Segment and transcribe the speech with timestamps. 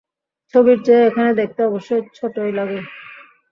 [0.53, 2.79] ছবির চেয়ে এখানে দেখতে অবশ্য ছোটই লাগে।